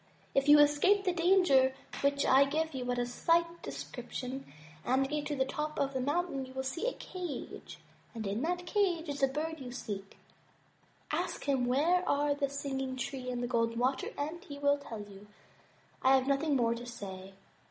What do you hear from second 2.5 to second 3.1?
you but a